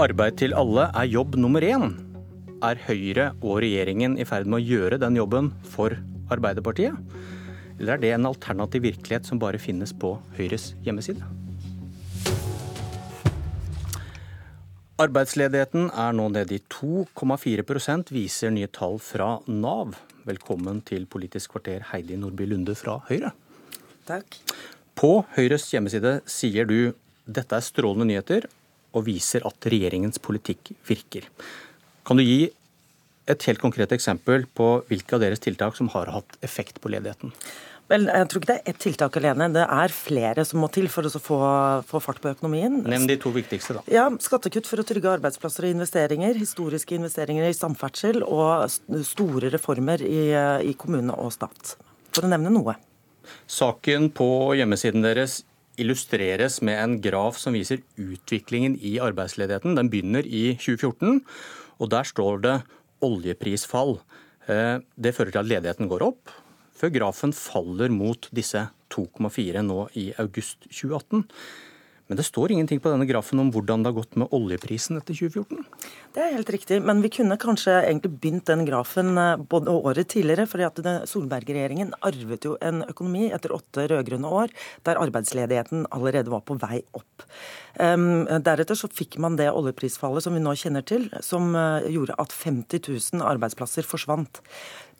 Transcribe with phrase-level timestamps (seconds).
[0.00, 1.90] Arbeid til alle er jobb nummer én.
[2.64, 5.92] Er Høyre og regjeringen i ferd med å gjøre den jobben for
[6.32, 6.96] Arbeiderpartiet?
[7.76, 11.20] Eller er det en alternativ virkelighet som bare finnes på Høyres hjemmeside?
[15.02, 19.98] Arbeidsledigheten er nå nede i 2,4% viser nye tall fra Nav.
[20.24, 23.34] Velkommen til Politisk kvarter, Heidi Nordby Lunde fra Høyre.
[24.08, 24.40] Takk.
[24.96, 26.94] På Høyres hjemmeside sier du
[27.28, 28.48] dette er strålende nyheter
[28.92, 31.28] og viser at regjeringens politikk virker.
[32.06, 32.50] Kan du gi
[33.30, 37.34] et helt konkret eksempel på hvilke av deres tiltak som har hatt effekt på ledigheten?
[37.90, 39.48] Vel, Jeg tror ikke det er ett tiltak alene.
[39.52, 41.38] Det er flere som må til for å få,
[41.88, 42.78] få fart på økonomien.
[42.88, 43.82] Nevn de to viktigste, da.
[43.92, 46.38] Ja, Skattekutt for å trygge arbeidsplasser og investeringer.
[46.38, 48.70] Historiske investeringer i samferdsel og
[49.08, 50.30] store reformer i,
[50.70, 51.76] i kommune og stat.
[52.14, 52.78] For å nevne noe.
[53.50, 55.42] Saken på hjemmesiden deres
[55.80, 59.76] illustreres med en graf som viser utviklingen i arbeidsledigheten.
[59.78, 61.22] Den begynner i 2014,
[61.80, 62.56] og der står det
[63.02, 63.98] oljeprisfall.
[64.48, 66.32] Eh, det fører til at ledigheten går opp,
[66.76, 71.24] før grafen faller mot disse 2,4 nå i august 2018.
[72.12, 75.16] Men det står ingenting på denne grafen om hvordan det har gått med oljeprisen etter
[75.16, 75.62] 2014?
[76.12, 80.10] Det er helt riktig, men vi kunne kanskje egentlig begynt den grafen eh, både året
[80.12, 80.44] tidligere.
[80.44, 84.52] fordi at Solberg-regjeringen arvet jo en økonomi etter åtte rød-grønne år
[84.84, 87.24] der arbeidsledigheten allerede var på vei opp.
[87.80, 92.36] Deretter så fikk man det oljeprisfallet som vi nå kjenner til, som uh, gjorde at
[92.36, 94.42] 50 000 arbeidsplasser forsvant.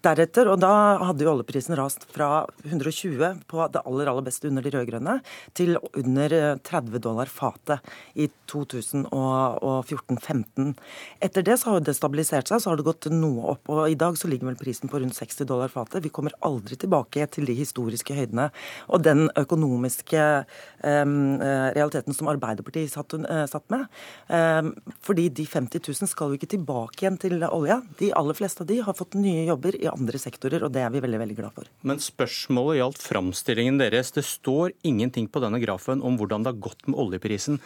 [0.03, 4.63] Deretter, og da hadde jo oljeprisen rast fra 120 på det aller aller beste under
[4.65, 5.21] de rød-grønne,
[5.55, 7.79] til under 30 eh, dollar fatet
[8.19, 10.75] i 2014-15.
[11.23, 13.71] Etter det så har det stabilisert seg, så har det gått noe opp.
[13.71, 16.03] og I dag så ligger vel prisen på rundt 60 dollar fatet.
[16.03, 18.51] Vi kommer aldri tilbake til de historiske høydene.
[18.91, 20.45] Og den økonomiske
[20.83, 23.87] um, realiteten som Arbeiderpartiet satt, uh, satt med.
[24.27, 27.81] Um, fordi de 50 000 skal jo ikke tilbake igjen til olja.
[28.03, 30.93] De aller fleste av de har fått nye jobber i andre sektorer, og det er
[30.95, 31.71] vi veldig veldig glad for.
[31.87, 34.13] Men spørsmålet gjaldt framstillingen deres.
[34.17, 37.61] Det står ingenting på denne grafen om hvordan det har gått med oljeprisen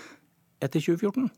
[0.63, 1.31] etter 2014.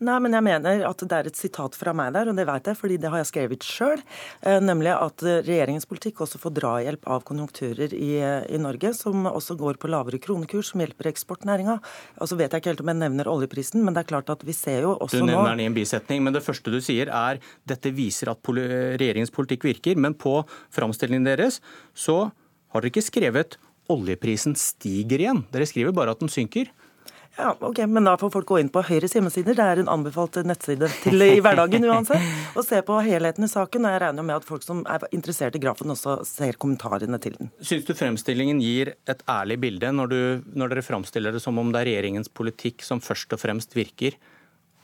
[0.00, 2.70] Nei, men jeg mener at det er et sitat fra meg der, og det vet
[2.70, 4.00] jeg, fordi det har jeg skrevet sjøl.
[4.40, 9.58] Eh, nemlig at regjeringens politikk også får drahjelp av konjunkturer i, i, Norge, som også
[9.60, 11.76] går på lavere kronekurs, som hjelper eksportnæringa.
[12.24, 14.56] Så vet jeg ikke helt om jeg nevner oljeprisen, men det er klart at vi
[14.56, 17.12] ser jo også nå Du nevner den i en bisetning, men det første du sier
[17.12, 20.00] er dette viser at regjeringens politikk virker.
[20.00, 20.38] Men på
[20.72, 21.60] framstillingen deres
[21.92, 22.30] så
[22.72, 23.60] har dere ikke skrevet
[23.90, 25.44] oljeprisen stiger igjen.
[25.52, 26.70] Dere skriver bare at den synker.
[27.40, 29.56] Ja, ok, Men da får folk gå inn på Høyres hjemmesider.
[29.56, 32.26] Det er en anbefalt nettside til i hverdagen uansett.
[32.58, 33.86] Og se på helheten i saken.
[33.86, 37.38] Og jeg regner med at folk som er interessert i grafen, også ser kommentarene til
[37.38, 37.52] den.
[37.64, 40.20] Syns du fremstillingen gir et ærlig bilde når, du,
[40.60, 44.18] når dere fremstiller det som om det er regjeringens politikk som først og fremst virker?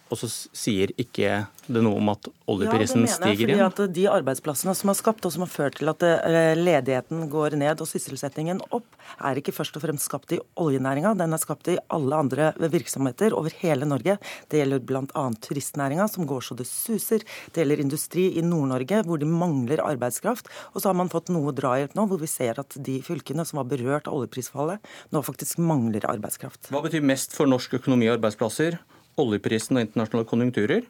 [0.07, 3.27] Og så sier ikke det noe om at oljeprisen stiger igjen?
[3.27, 5.79] Ja, det mener jeg, fordi at De arbeidsplassene som er skapt, og som har ført
[5.81, 8.87] til at eh, ledigheten går ned og sysselsettingen opp,
[9.19, 11.17] er ikke først og fremst skapt i oljenæringa.
[11.19, 14.19] Den er skapt i alle andre virksomheter over hele Norge.
[14.51, 15.27] Det gjelder bl.a.
[15.49, 17.27] turistnæringa, som går så det suser.
[17.51, 20.51] Det gjelder industri i Nord-Norge, hvor de mangler arbeidskraft.
[20.75, 23.63] Og så har man fått noe drahjelp nå, hvor vi ser at de fylkene som
[23.63, 26.71] var berørt av oljeprisfallet, nå faktisk mangler arbeidskraft.
[26.71, 28.79] Hva betyr mest for norsk økonomi og arbeidsplasser?
[29.21, 30.87] Oljeprisen og internasjonale konjunkturer,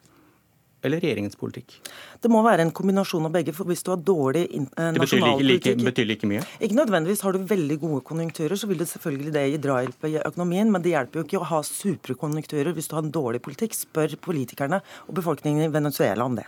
[0.85, 1.79] eller regjeringens politikk?
[2.23, 3.55] Det må være en kombinasjon av begge.
[3.57, 6.45] for Hvis du har dårlig eh, nasjonalpolitikk Det betyr like mye?
[6.61, 7.25] Ikke nødvendigvis.
[7.27, 10.71] Har du veldig gode konjunkturer, så vil det selvfølgelig det gi drahjelp i økonomien.
[10.73, 13.75] Men det hjelper jo ikke å ha supre konjunkturer hvis du har en dårlig politikk.
[13.77, 16.47] Spør politikerne og befolkningen i Venezuela om det.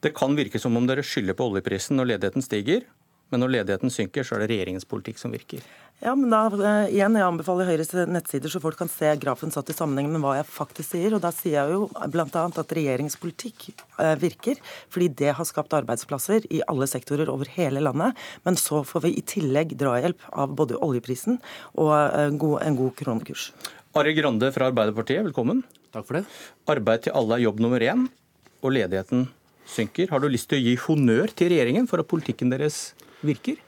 [0.00, 2.86] Det kan virke som om dere skylder på oljeprisen når ledigheten stiger.
[3.34, 5.64] Men når ledigheten synker, så er det regjeringens politikk som virker.
[6.04, 9.72] Ja, men da uh, igjen, Jeg anbefaler Høyres nettsider, så folk kan se grafen satt
[9.72, 11.16] i sammenheng med hva jeg faktisk sier.
[11.16, 12.26] og Da sier jeg jo bl.a.
[12.46, 14.60] at regjeringens politikk uh, virker,
[14.92, 18.14] fordi det har skapt arbeidsplasser i alle sektorer over hele landet.
[18.46, 21.40] Men så får vi i tillegg drahjelp av både oljeprisen
[21.74, 21.94] og
[22.38, 23.48] god, en god kronekurs.
[23.98, 25.64] Ari Grande fra Arbeiderpartiet, velkommen.
[25.94, 26.26] Takk for det.
[26.70, 28.06] Arbeid til alle er jobb nummer én,
[28.62, 29.26] og ledigheten
[29.66, 30.10] synker.
[30.10, 32.92] Har du lyst til å gi honnør til regjeringen for at politikken deres
[33.26, 33.62] virker?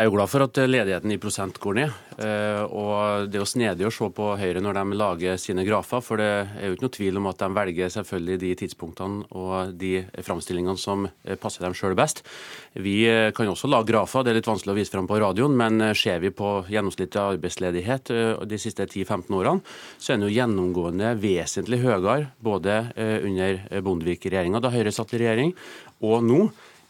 [0.00, 1.96] Jeg er jo glad for at ledigheten i prosent går ned.
[2.24, 6.00] Eh, og Det er jo snedig å se på Høyre når de lager sine grafer.
[6.00, 9.74] For det er jo ikke noe tvil om at de velger selvfølgelig de tidspunktene og
[9.76, 9.90] de
[10.24, 11.04] framstillingene som
[11.42, 12.24] passer dem sjøl best.
[12.72, 15.52] Vi eh, kan også lage grafer, det er litt vanskelig å vise fram på radioen.
[15.60, 18.14] Men eh, ser vi på gjennomsnittlig arbeidsledighet
[18.48, 19.60] de siste 10-15 årene,
[20.00, 25.52] så er den jo gjennomgående vesentlig høyere både under Bondevik-regjeringa, da Høyre satt i regjering,
[26.00, 26.44] og nå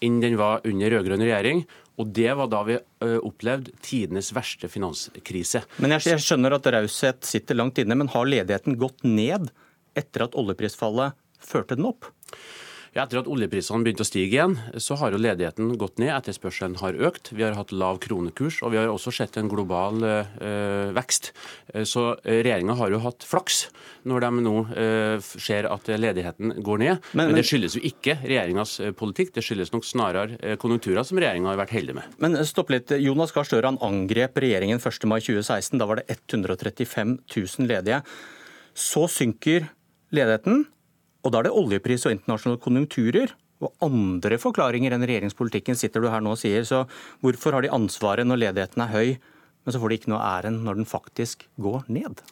[0.04, 1.64] enn den var under rød-grønn regjering.
[2.00, 2.78] Og det var da vi
[3.20, 5.60] opplevde tidenes verste finanskrise.
[5.82, 9.50] Men jeg skjønner at raushet sitter langt inne, men har ledigheten gått ned
[9.98, 12.08] etter at oljeprisfallet førte den opp?
[12.90, 16.10] Ja, etter at oljeprisene begynte å stige igjen, så har jo ledigheten gått ned.
[16.10, 17.28] Etterspørselen har økt.
[17.30, 21.30] Vi har hatt lav kronekurs, og vi har også sett en global eh, vekst.
[21.70, 23.60] Eh, så eh, regjeringa har jo hatt flaks
[24.10, 27.04] når de nå eh, ser at ledigheten går ned.
[27.12, 31.22] Men, men, men det skyldes jo ikke regjeringas politikk, det skyldes nok snarere konjunkturer som
[31.22, 32.18] regjeringa har vært heldig med.
[32.18, 32.90] Men stopp litt.
[32.98, 35.06] Jonas Gahr Støre angrep regjeringen 1.
[35.06, 35.78] mai 2016.
[35.78, 38.02] Da var det 135 000 ledige.
[38.74, 39.70] Så synker
[40.10, 40.64] ledigheten.
[41.20, 46.08] Og da er det oljepris og internasjonale konjunkturer og andre forklaringer enn regjeringspolitikken sitter du
[46.12, 46.64] her nå og sier.
[46.64, 46.86] Så
[47.20, 49.10] hvorfor har de ansvaret når ledigheten er høy,
[49.64, 52.22] men så får de ikke noe æren når den faktisk går ned?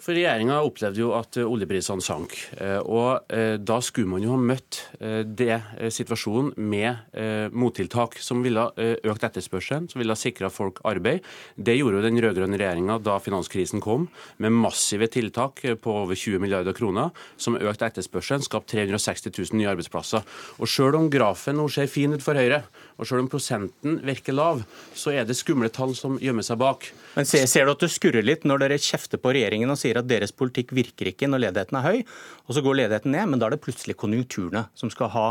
[0.00, 2.32] For Regjeringa opplevde jo at eh, oljeprisene sank.
[2.56, 5.56] Eh, og eh, Da skulle man jo ha møtt det
[5.92, 11.24] situasjonen med mottiltak som ville økt etterspørselen, som ville sikra folk arbeid.
[11.56, 14.06] Det gjorde jo den rød-grønne regjeringa da finanskrisen kom,
[14.42, 19.72] med massive tiltak på over 20 milliarder kroner, som økte etterspørselen, skapte 360 000 nye
[19.72, 20.24] arbeidsplasser.
[20.62, 22.62] Og Selv om grafen nå ser fin ut for Høyre,
[23.02, 24.62] og selv om prosenten virker lav,
[24.94, 26.86] så er det skumle tall som gjemmer seg bak.
[27.16, 30.00] Men ser, ser du at det skurrer litt når dere kjefter på regjeringen og sier
[30.00, 32.00] at deres politikk virker ikke når ledigheten er høy,
[32.46, 35.26] og så går ledigheten ned, men da er det plutselig konjunkturene som skal ha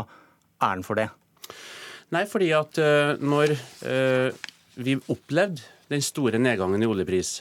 [0.62, 1.08] æren for det?
[2.12, 3.54] Nei, fordi at uh, når
[3.88, 7.38] uh, vi opplevde den store nedgangen i oljepris,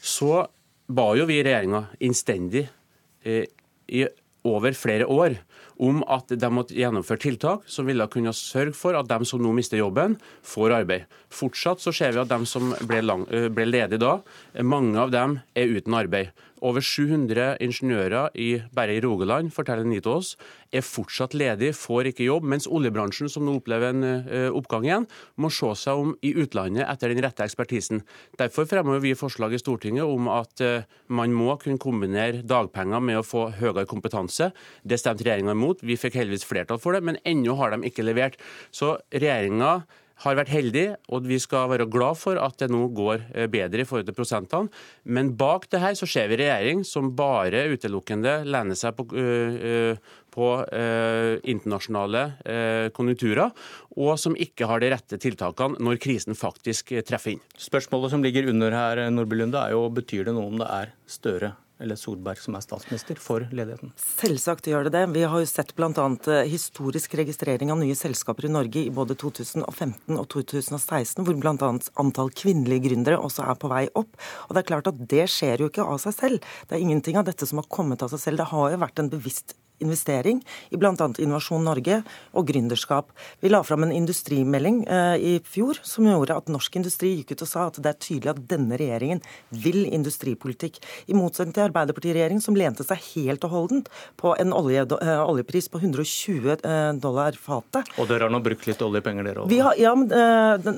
[0.00, 0.46] så
[0.84, 3.44] ba jo vi regjeringa innstendig uh,
[3.88, 4.06] i
[4.44, 5.36] over flere år
[5.82, 9.52] om at de måtte gjennomføre tiltak som ville kunne sørge for at de som nå
[9.56, 11.06] mister jobben, får arbeid.
[11.34, 14.18] Fortsatt så ser vi at de som ble, lang, ble ledige da,
[14.62, 16.34] mange av dem er uten arbeid.
[16.64, 20.32] Over 700 ingeniører i, bare i Rogaland forteller Nitos,
[20.72, 25.06] er fortsatt ledige, får ikke jobb, mens oljebransjen, som nå opplever en uh, oppgang igjen,
[25.36, 28.00] må se seg om i utlandet etter den rette ekspertisen.
[28.40, 33.20] Derfor fremmer vi forslag i Stortinget om at uh, man må kunne kombinere dagpenger med
[33.20, 34.48] å få høyere kompetanse.
[34.82, 35.63] Det stemte regjeringa imot.
[35.82, 38.40] Vi fikk heldigvis flertall for det, men ennå har de ikke levert.
[38.74, 39.80] Så regjeringa
[40.22, 43.82] har vært heldig, og vi skal være glad for at det nå går eh, bedre
[43.82, 44.70] i forhold til prosentene.
[45.04, 49.98] Men bak det her så ser vi regjering som bare utelukkende lener seg på, øh,
[50.34, 53.66] på øh, internasjonale øh, konjunkturer,
[53.98, 57.44] og som ikke har de rette tiltakene når krisen faktisk treffer inn.
[57.58, 60.96] Spørsmålet som ligger under her, Nordby Lunde, er jo betyr det noe om det er
[61.10, 63.92] Støre eller Solberg som er statsminister, for ledigheten?
[63.98, 65.04] Selvsagt gjør det det.
[65.14, 65.90] Vi har jo sett bl.a.
[65.90, 71.72] Eh, historisk registrering av nye selskaper i Norge i både 2015 og 2016, hvor bl.a.
[72.04, 74.14] antall kvinnelige gründere også er på vei opp.
[74.46, 76.54] Og det er klart at det skjer jo ikke av seg selv.
[76.68, 78.42] Det er ingenting av dette som har kommet av seg selv.
[78.42, 80.40] Det har jo vært en bevisst investering
[80.70, 80.94] i bl.a.
[80.94, 82.00] Innovasjon Norge
[82.34, 83.12] og gründerskap.
[83.40, 87.44] Vi la fram en industrimelding eh, i fjor som gjorde at norsk industri gikk ut
[87.46, 90.80] og sa at det er tydelig at denne regjeringen vil industripolitikk.
[91.10, 93.90] I motsetning til Arbeiderpartiregjeringen som lente seg helt og holdent
[94.20, 97.90] på en olje, eh, oljepris på 120 eh, dollar fatet.
[98.00, 99.54] Og dere har nå brukt litt oljepenger, dere òg?
[99.80, 100.10] Ja, men,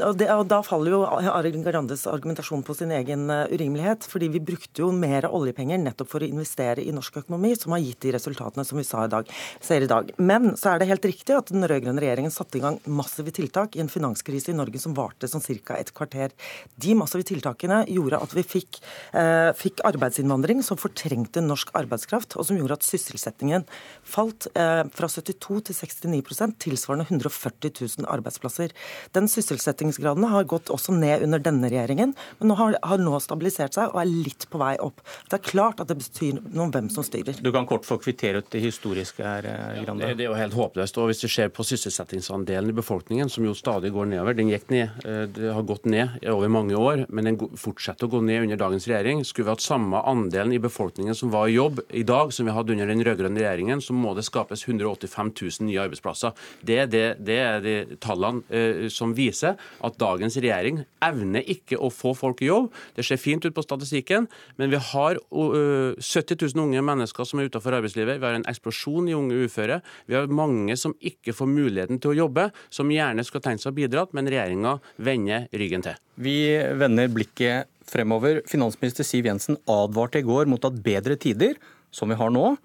[0.02, 4.06] og, da faller jo Arild Garandes argumentasjon på sin egen urimelighet.
[4.06, 7.82] fordi vi brukte jo mer oljepenger nettopp for å investere i norsk økonomi, som har
[7.84, 10.10] gitt de resultatene som vi sa i dag, ser i dag.
[10.16, 13.76] Men så er det helt riktig at den rød-grønne regjeringen satte i gang massive tiltak
[13.76, 15.76] i en finanskrise i Norge som varte sånn ca.
[15.76, 16.32] et kvarter.
[16.76, 18.80] De massive tiltakene gjorde at vi fikk,
[19.12, 23.66] eh, fikk, arbeidsinnvandring som fortrengte norsk arbeidskraft, og som gjorde at sysselsettingen
[24.02, 28.72] falt eh, fra 72 til 69 tilsvarende 140 000 arbeidsplasser.
[29.12, 33.76] Den sysselsettingsgraden har gått også ned under denne regjeringen, men nå har, har nå stabilisert
[33.76, 35.02] seg og er litt på vei opp.
[35.30, 37.38] Det er klart at det betyr noe om hvem som styrer.
[37.42, 40.14] Du kan kort få kvittere ut det historiske her, eh, Grande?
[40.14, 40.98] Det er jo helt håpløst.
[40.98, 44.70] og Hvis du ser på sysselsettingsandelen i befolkningen, som jo stadig går nedover, den gikk
[44.70, 48.42] ned, eh, det har gått ned over mange år, men den fortsetter å gå ned
[48.42, 49.24] under dagens regjering.
[49.24, 52.52] Skulle vi hatt samme andelen i befolkningen som var i jobb i dag, som vi
[52.52, 56.32] hadde under den rød-grønne regjeringen, så må det skapes 185 000 nye arbeidsplasser.
[56.62, 61.78] Det er, det, det er de tallene eh, som viser at dagens regjering evner ikke
[61.78, 62.72] å få folk i jobb.
[62.96, 67.40] Det ser fint ut på statistikken, men vi har uh, 70 000 unge mennesker som
[67.40, 68.20] er utenfor arbeidslivet.
[68.20, 69.80] Vi har en eksplosjon i unge uføre.
[70.06, 73.72] Vi har mange som ikke får muligheten til å jobbe, som gjerne skal tenke seg
[73.72, 75.96] å bidra, men regjeringa vender ryggen til.
[76.16, 78.42] Vi vender blikket fremover.
[78.48, 81.56] Finansminister Siv Jensen advarte i går mot at bedre tider,
[81.90, 82.56] som vi har nå,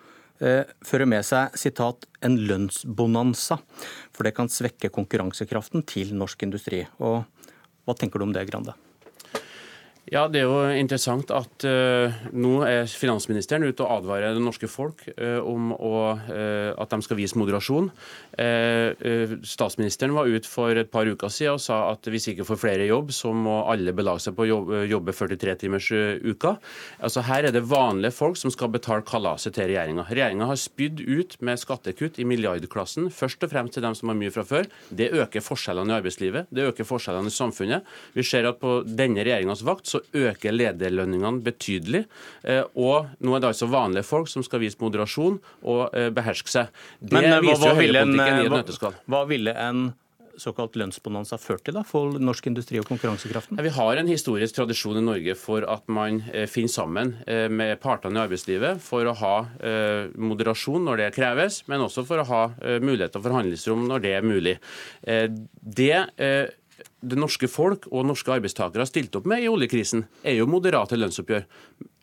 [0.42, 3.60] eh, fører med seg sitat, en lønnsbonanza.
[4.12, 6.88] For det kan svekke konkurransekraften til norsk industri.
[7.00, 7.26] Og
[7.86, 8.74] hva tenker du om det, Grande?
[10.10, 14.66] Ja, Det er jo interessant at uh, nå er finansministeren ute og advarer det norske
[14.66, 15.92] folk uh, om å,
[16.26, 17.92] uh, at de skal vise moderasjon.
[19.46, 22.60] statsministeren var ute for et par uker siden og sa at hvis vi ikke får
[22.64, 26.56] flere jobb, så må alle belage seg på å jobbe, jobbe 43 timers uka.
[27.04, 30.08] Altså Her er det vanlige folk som skal betale kalaset til regjeringa.
[30.10, 34.18] Regjeringa har spydd ut med skattekutt i milliardklassen, først og fremst til dem som har
[34.18, 34.72] mye fra før.
[34.90, 37.94] Det øker forskjellene i arbeidslivet, det øker forskjellene i samfunnet.
[38.18, 42.06] Vi ser at på denne regjeringas vakt så øker lederlønningene betydelig.
[42.44, 46.52] Eh, og nå er det altså vanlige folk som skal vise moderasjon og eh, beherske
[46.52, 46.70] seg.
[47.00, 49.02] Det Men, eh, viser hva, jo ville en, høyrepolitikken i hva, nøtteskall.
[49.12, 49.90] hva ville en
[50.42, 53.60] såkalt lønnsbonanza ført til da, for norsk industri og konkurransekraften?
[53.62, 57.12] Vi har en historisk tradisjon i Norge for at man finner sammen
[57.52, 59.34] med partene i arbeidslivet for å ha
[60.16, 62.42] moderasjon når det kreves, men også for å ha
[62.82, 64.56] muligheter for handlingsrom når det er mulig.
[65.04, 65.94] Det
[67.02, 71.00] det norske folk og norske arbeidstakere har stilt opp med i oljekrisen, er jo moderate
[71.00, 71.48] lønnsoppgjør.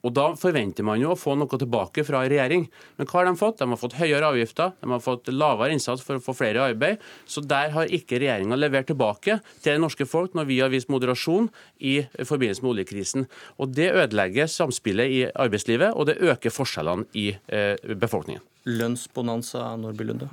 [0.07, 2.69] Og Da forventer man jo å få noe tilbake fra regjering.
[2.97, 3.59] Men hva har de fått?
[3.59, 6.73] De har fått høyere avgifter, de har fått lavere innsats for å få flere i
[6.73, 7.03] arbeid.
[7.27, 10.93] Så der har ikke regjeringa levert tilbake til det norske folk når vi har vist
[10.93, 11.51] moderasjon
[11.83, 13.27] i forbindelse med oljekrisen.
[13.59, 18.43] Og Det ødelegger samspillet i arbeidslivet, og det øker forskjellene i eh, befolkningen.
[18.69, 20.29] Lønnsbonanza, Nordby Lunde?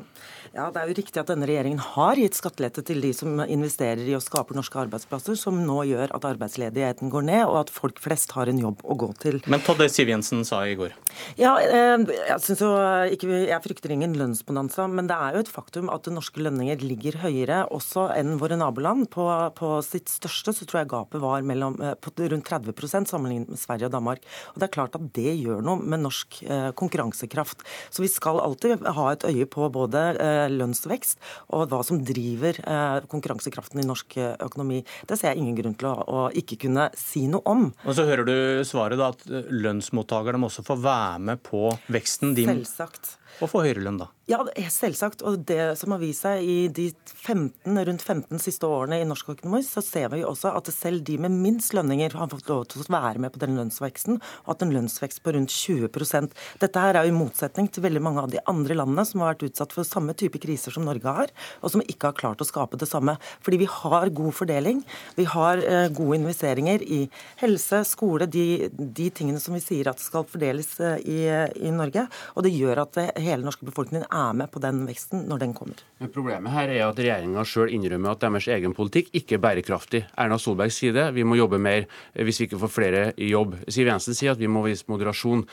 [0.55, 4.05] Ja, Det er jo riktig at denne regjeringen har gitt skattelette til de som investerer
[4.07, 7.99] i å skape norske arbeidsplasser, som nå gjør at arbeidsledigheten går ned, og at folk
[7.99, 9.41] flest har en jobb å gå til.
[9.51, 10.93] Men på det Siv Jensen sa i går.
[11.35, 12.69] Ja, eh, jeg, synes jo
[13.17, 17.19] ikke, jeg frykter ingen lønnsbonanza, men det er jo et faktum at norske lønninger ligger
[17.25, 19.09] høyere også enn våre naboland.
[19.11, 19.27] På,
[19.59, 23.59] på sitt største så tror jeg gapet var mellom, eh, på rundt 30% sammenlignet med
[23.59, 24.23] Sverige og Danmark.
[24.53, 27.67] Og Det er klart at det gjør noe med norsk eh, konkurransekraft.
[27.91, 30.07] Så vi skal alltid ha et øye på både
[30.53, 31.19] lønnsvekst
[31.55, 34.83] og hva som driver eh, konkurransekraften i norsk eh, økonomi.
[35.07, 37.67] Det ser jeg ingen grunn til å, å ikke kunne si noe om.
[37.85, 38.35] Og så hører du
[38.67, 42.35] svaret da, at lønnsmottakerne må også få være med på veksten.
[42.37, 42.49] din.
[42.51, 43.15] Selvsagt.
[43.43, 44.09] Og få høyere lønn, da.
[44.25, 44.39] Ja,
[44.73, 45.21] selvsagt.
[45.21, 49.35] Og det som har vist seg i de 15, rundt 15 siste årene i norsk
[49.35, 52.63] økonomi, så ser vi jo også at selv de med minst lønninger har fått lov
[52.71, 56.81] til å være med på den lønnsveksten, og hatt en lønnsvekst på rundt 20% Dette
[56.81, 59.45] her er jo i motsetning til veldig mange av de andre landene som har vært
[59.51, 62.79] utsatt for samme type kriser som Norge har, og som ikke har klart å skape
[62.81, 63.17] det samme.
[63.45, 64.81] Fordi vi har god fordeling,
[65.19, 67.03] vi har eh, gode investeringer i
[67.43, 71.21] helse, skole, de, de tingene som vi sier at skal fordeles eh, i,
[71.69, 75.43] i Norge, og det gjør at hele norske befolkningen er med på den veksten når
[75.43, 75.81] den kommer.
[76.01, 80.03] Men Problemet her er at regjeringa sjøl innrømmer at deres egen politikk ikke er bærekraftig.
[80.21, 83.57] Erna Solberg sier det, vi må jobbe mer hvis vi ikke får flere i jobb.
[83.71, 85.45] Siv Jensen sier at vi må vise moderasjon.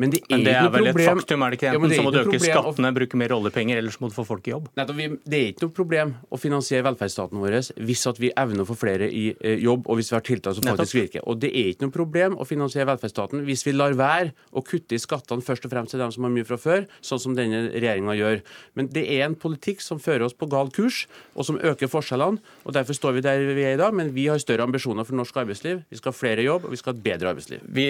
[0.00, 1.72] Men det er, Men det er vel et faktum, er det ikke?
[1.74, 4.24] Enten ja, så må du øke skattene, bruke mer oljepenger, ellers så må du få
[4.28, 4.70] folk i jobb.
[4.78, 8.68] Nei, det er ikke noe problem å finansiere velferdsstaten vår hvis at vi evner å
[8.68, 11.24] få flere i eh, jobb, og hvis vi har tiltak som faktisk virker.
[11.28, 14.96] Og det er ikke noe problem å finansiere velferdsstaten hvis vi lar være å kutte
[14.96, 17.66] i skattene først og fremst til dem som har mye fra før, sånn som denne
[17.72, 18.40] regjeringa gjør.
[18.78, 22.40] Men det er en politikk som fører oss på gal kurs, og som øker forskjellene.
[22.64, 25.18] og Derfor står vi der vi er i dag, men vi har større ambisjoner for
[25.18, 25.82] norsk arbeidsliv.
[25.90, 27.66] Vi skal ha flere jobb, og vi skal ha et bedre arbeidsliv.
[27.66, 27.86] Vi,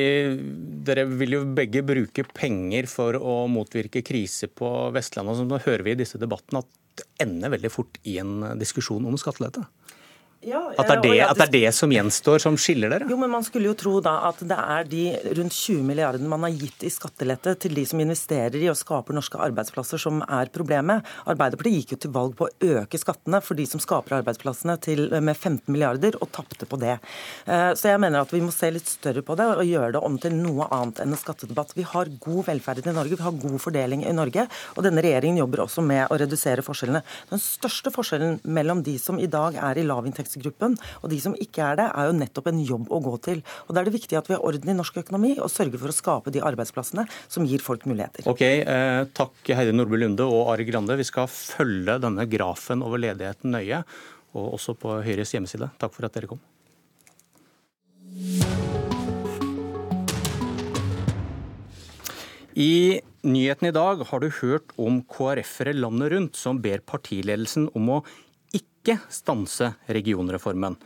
[0.88, 5.44] dere vil jo begge bruke penger for å motvirke krise på Vestlandet.
[5.44, 9.06] og Nå hører vi i disse debattene at det ender veldig fort i en diskusjon
[9.06, 9.62] om skattelette.
[10.40, 13.04] Ja, at, det er det, at det er det som gjenstår, som skiller dere?
[13.11, 15.02] Jo, men Man skulle jo tro da at det er de
[15.37, 19.12] rundt 20 milliardene man har gitt i skattelette til de som investerer i og skaper
[19.12, 21.04] norske arbeidsplasser, som er problemet.
[21.28, 25.11] Arbeiderpartiet gikk jo til valg på å øke skattene for de som skaper arbeidsplassene til,
[25.12, 26.97] med 15 milliarder, og tapte på det.
[27.44, 30.04] Eh, så jeg mener at vi må se litt større på det og gjøre det
[30.09, 31.76] om til noe annet enn en skattedebatt.
[31.76, 35.44] Vi har god velferd i Norge, vi har god fordeling i Norge, og denne regjeringen
[35.44, 37.04] jobber også med å redusere forskjellene.
[37.28, 40.76] Den største forskjellen mellom de som i dag er i lavinntekts inntektsgruppen.
[41.02, 43.42] Og de som ikke er det, er jo nettopp en jobb å gå til.
[43.68, 45.88] Og Da er det viktig at vi har orden i norsk økonomi og sørger for
[45.88, 48.26] å skape de arbeidsplassene som gir folk muligheter.
[48.26, 50.96] Ok, eh, Takk Heidi Nordby Lunde og Ari Grande.
[50.96, 53.84] Vi skal følge denne grafen over ledigheten nøye,
[54.34, 55.70] og også på Høyres hjemmeside.
[55.78, 56.40] Takk for at dere kom.
[62.54, 67.88] I nyheten i dag har du hørt om KrF-ere landet rundt som ber partiledelsen om
[67.88, 68.04] å
[68.80, 70.78] ikke stanse regionreformen.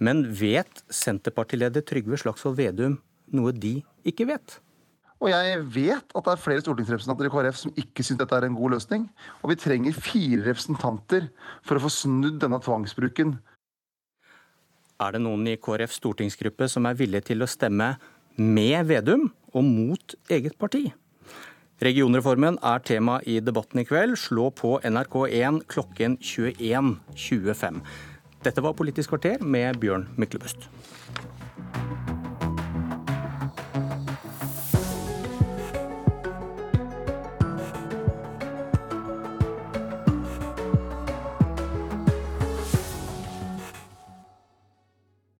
[0.00, 2.96] Men vet Senterpartileder Trygve Slagsvold Vedum
[3.34, 4.58] noe de ikke vet?
[5.18, 8.46] Og jeg vet at det er flere stortingsrepresentanter i KrF som ikke syns dette er
[8.46, 9.08] en god løsning.
[9.42, 11.26] Og vi trenger fire representanter
[11.66, 13.34] for å få snudd denne tvangsbruken.
[15.02, 17.96] Er det noen i KrFs stortingsgruppe som er villig til å stemme
[18.38, 20.86] med Vedum og mot eget parti?
[21.78, 24.16] Regionreformen er tema i debatten i kveld.
[24.18, 27.78] Slå på NRK1 klokken 21.25.
[28.42, 30.66] Dette var Politisk kvarter med Bjørn Myklebust.